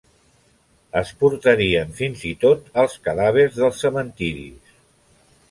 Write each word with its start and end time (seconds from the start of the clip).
Es 1.01 1.11
portarien 1.19 1.91
fins 1.99 2.23
i 2.31 2.33
tot 2.45 2.73
els 2.85 2.97
cadàvers 3.09 3.61
dels 3.61 3.85
cementiris. 3.87 4.75